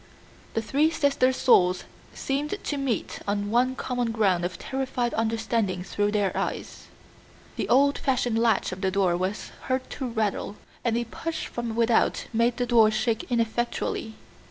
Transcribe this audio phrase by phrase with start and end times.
[0.55, 6.09] The three sisters' souls seemed to meet on one common ground of terrified understanding through
[6.11, 6.87] their eyes.
[7.55, 11.75] The old fashioned latch of the door was heard to rattle, and a push from
[11.75, 14.15] without made the door shake ineffectually.